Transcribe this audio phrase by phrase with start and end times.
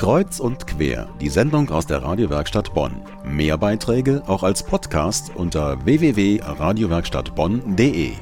[0.00, 3.02] Kreuz und quer, die Sendung aus der Radiowerkstatt Bonn.
[3.22, 8.12] Mehr Beiträge auch als Podcast unter www.radiowerkstattbonn.de.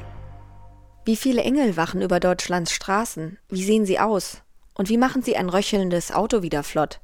[1.05, 3.37] Wie viele Engel wachen über Deutschlands Straßen?
[3.47, 4.41] Wie sehen sie aus?
[4.73, 6.99] Und wie machen sie ein röchelndes Auto wieder flott?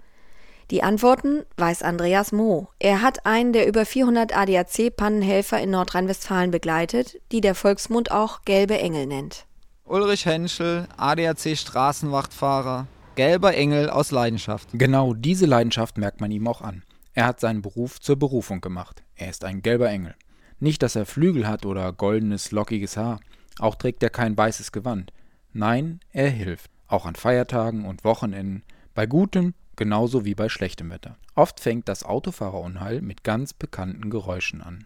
[0.72, 2.68] Die Antworten weiß Andreas Moh.
[2.78, 8.78] Er hat einen der über 400 ADAC-Pannenhelfer in Nordrhein-Westfalen begleitet, die der Volksmund auch gelbe
[8.78, 9.46] Engel nennt.
[9.86, 14.70] Ulrich Henschel, ADAC-Straßenwachtfahrer, gelber Engel aus Leidenschaft.
[14.74, 16.84] Genau diese Leidenschaft merkt man ihm auch an.
[17.14, 19.04] Er hat seinen Beruf zur Berufung gemacht.
[19.16, 20.16] Er ist ein gelber Engel.
[20.60, 23.20] Nicht, dass er Flügel hat oder goldenes, lockiges Haar.
[23.60, 25.14] Auch trägt er kein weißes Gewand.
[25.54, 26.70] Nein, er hilft.
[26.88, 28.64] Auch an Feiertagen und Wochenenden.
[28.94, 31.18] Bei gutem genauso wie bei schlechtem Wetter.
[31.36, 34.86] Oft fängt das Autofahrerunheil mit ganz bekannten Geräuschen an.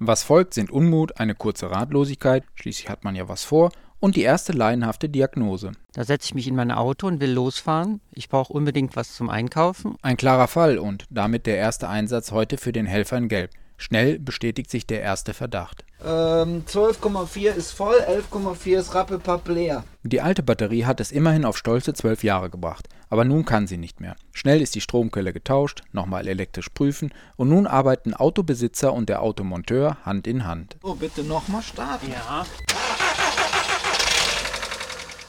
[0.00, 4.22] Was folgt, sind Unmut, eine kurze Ratlosigkeit, schließlich hat man ja was vor, und die
[4.22, 5.72] erste laienhafte Diagnose.
[5.92, 8.00] Da setze ich mich in mein Auto und will losfahren.
[8.12, 9.96] Ich brauche unbedingt was zum Einkaufen.
[10.02, 13.50] Ein klarer Fall und damit der erste Einsatz heute für den Helfer in Gelb.
[13.80, 15.84] Schnell bestätigt sich der erste Verdacht.
[16.04, 19.84] Ähm, 12,4 ist voll, 11,4 ist rappelpapp leer.
[20.02, 23.76] Die alte Batterie hat es immerhin auf stolze zwölf Jahre gebracht, aber nun kann sie
[23.76, 24.16] nicht mehr.
[24.32, 29.98] Schnell ist die Stromquelle getauscht, nochmal elektrisch prüfen und nun arbeiten Autobesitzer und der Automonteur
[30.04, 30.76] Hand in Hand.
[30.82, 32.10] Oh, bitte nochmal starten.
[32.10, 32.44] Ja.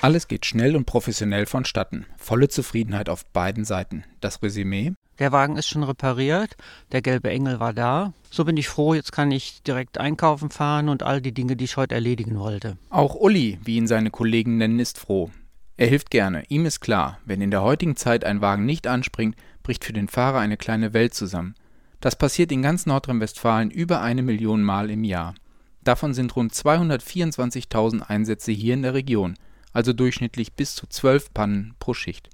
[0.02, 2.06] Alles geht schnell und professionell vonstatten.
[2.16, 4.06] Volle Zufriedenheit auf beiden Seiten.
[4.22, 4.94] Das Resümee?
[5.20, 6.56] Der Wagen ist schon repariert,
[6.94, 8.14] der gelbe Engel war da.
[8.32, 11.66] So bin ich froh, jetzt kann ich direkt einkaufen fahren und all die Dinge, die
[11.66, 12.78] ich heute erledigen wollte.
[12.90, 15.32] Auch Uli, wie ihn seine Kollegen nennen, ist froh.
[15.76, 16.46] Er hilft gerne.
[16.48, 20.08] Ihm ist klar, wenn in der heutigen Zeit ein Wagen nicht anspringt, bricht für den
[20.08, 21.56] Fahrer eine kleine Welt zusammen.
[22.00, 25.36] Das passiert in ganz Nordrhein-Westfalen über eine Million Mal im Jahr.
[25.84, 29.36] Davon sind rund 224.000 Einsätze hier in der Region,
[29.74, 32.30] also durchschnittlich bis zu zwölf Pannen pro Schicht.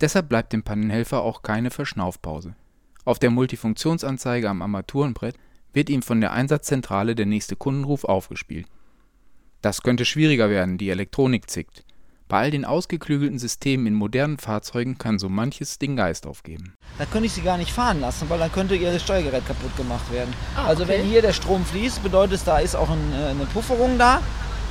[0.00, 2.54] Deshalb bleibt dem Pannenhelfer auch keine Verschnaufpause.
[3.04, 5.36] Auf der Multifunktionsanzeige am Armaturenbrett
[5.72, 8.66] wird ihm von der Einsatzzentrale der nächste Kundenruf aufgespielt.
[9.62, 11.84] Das könnte schwieriger werden, die Elektronik zickt.
[12.28, 16.74] Bei all den ausgeklügelten Systemen in modernen Fahrzeugen kann so manches den Geist aufgeben.
[16.98, 20.12] Da könnte ich sie gar nicht fahren lassen, weil dann könnte ihr Steuergerät kaputt gemacht
[20.12, 20.34] werden.
[20.56, 20.94] Ah, also okay.
[20.94, 24.20] wenn hier der Strom fließt, bedeutet es, da ist auch ein, äh, eine Pufferung da.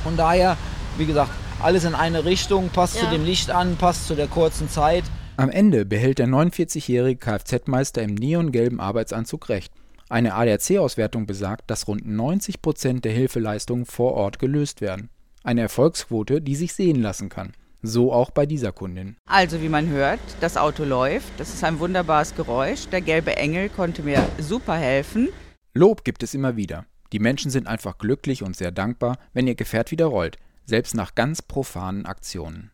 [0.02, 0.58] Von daher,
[0.98, 1.30] wie gesagt,
[1.62, 3.02] alles in eine Richtung, passt Ja.
[3.02, 5.04] zu dem Licht an, passt zu der kurzen Zeit.
[5.36, 9.72] Am Ende behält der 49-jährige Kfz-Meister im neongelben Arbeitsanzug recht.
[10.08, 15.10] Eine ADAC-Auswertung besagt, dass rund 90 Prozent der Hilfeleistungen vor Ort gelöst werden.
[15.42, 17.52] Eine Erfolgsquote, die sich sehen lassen kann.
[17.82, 19.16] So auch bei dieser Kundin.
[19.28, 21.28] Also wie man hört, das Auto läuft.
[21.38, 22.88] Das ist ein wunderbares Geräusch.
[22.88, 25.28] Der gelbe Engel konnte mir super helfen.
[25.74, 26.86] Lob gibt es immer wieder.
[27.12, 31.14] Die Menschen sind einfach glücklich und sehr dankbar, wenn ihr Gefährt wieder rollt, selbst nach
[31.14, 32.70] ganz profanen Aktionen.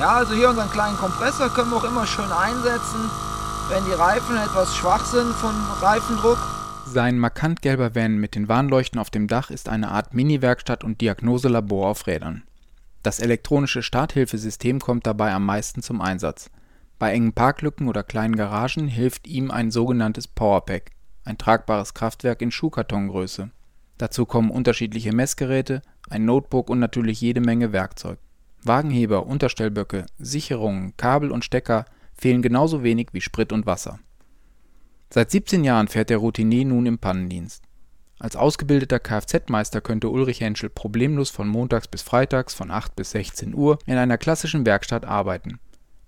[0.00, 3.10] Ja, also hier unseren kleinen Kompressor können wir auch immer schön einsetzen,
[3.68, 6.38] wenn die Reifen etwas schwach sind von Reifendruck.
[6.86, 11.00] Sein markant gelber Van mit den Warnleuchten auf dem Dach ist eine Art Mini-Werkstatt und
[11.00, 12.44] Diagnoselabor auf Rädern.
[13.02, 16.50] Das elektronische Starthilfesystem kommt dabei am meisten zum Einsatz.
[16.98, 20.90] Bei engen Parklücken oder kleinen Garagen hilft ihm ein sogenanntes Powerpack,
[21.24, 23.50] ein tragbares Kraftwerk in Schuhkartongröße.
[23.98, 28.18] Dazu kommen unterschiedliche Messgeräte, ein Notebook und natürlich jede Menge Werkzeug.
[28.62, 31.84] Wagenheber, Unterstellböcke, Sicherungen, Kabel und Stecker
[32.14, 33.98] fehlen genauso wenig wie Sprit und Wasser.
[35.10, 37.62] Seit 17 Jahren fährt der Routinier nun im Pannendienst.
[38.18, 43.54] Als ausgebildeter Kfz-Meister könnte Ulrich Henschel problemlos von montags bis freitags von 8 bis 16
[43.54, 45.58] Uhr in einer klassischen Werkstatt arbeiten.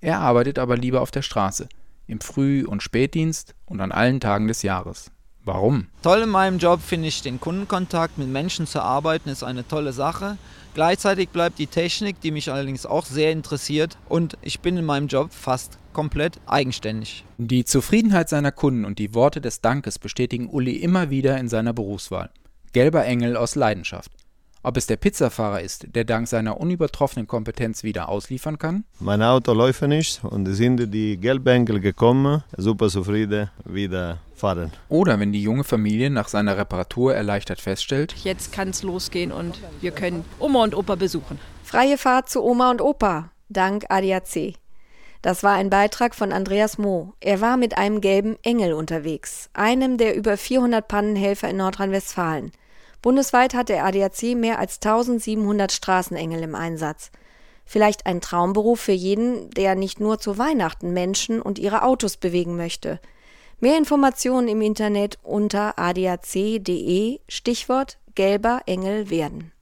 [0.00, 1.68] Er arbeitet aber lieber auf der Straße,
[2.06, 5.10] im Früh- und Spätdienst und an allen Tagen des Jahres.
[5.46, 5.86] Warum?
[6.02, 9.92] Toll in meinem Job finde ich den Kundenkontakt mit Menschen zu arbeiten, ist eine tolle
[9.92, 10.38] Sache.
[10.74, 15.06] Gleichzeitig bleibt die Technik, die mich allerdings auch sehr interessiert und ich bin in meinem
[15.06, 17.24] Job fast komplett eigenständig.
[17.38, 21.72] Die Zufriedenheit seiner Kunden und die Worte des Dankes bestätigen Uli immer wieder in seiner
[21.72, 22.30] Berufswahl.
[22.72, 24.10] Gelber Engel aus Leidenschaft.
[24.66, 28.82] Ob es der Pizzafahrer ist, der dank seiner unübertroffenen Kompetenz wieder ausliefern kann?
[28.98, 34.72] Mein Auto läuft nicht und sind die Gelbengel gekommen, super zufrieden, wieder fahren.
[34.88, 39.60] Oder wenn die junge Familie nach seiner Reparatur erleichtert feststellt, Jetzt kann es losgehen und
[39.80, 41.38] wir können Oma und Opa besuchen.
[41.62, 44.54] Freie Fahrt zu Oma und Opa, dank ADAC.
[45.22, 47.12] Das war ein Beitrag von Andreas Moh.
[47.20, 52.50] Er war mit einem gelben Engel unterwegs, einem der über 400 Pannenhelfer in Nordrhein-Westfalen.
[53.02, 57.10] Bundesweit hat der ADAC mehr als 1700 Straßenengel im Einsatz.
[57.64, 62.56] Vielleicht ein Traumberuf für jeden, der nicht nur zu Weihnachten Menschen und ihre Autos bewegen
[62.56, 63.00] möchte.
[63.58, 69.52] Mehr Informationen im Internet unter adac.de Stichwort gelber Engel werden.